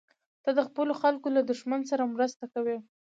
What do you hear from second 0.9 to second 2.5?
خلکو له دښمن سره مرسته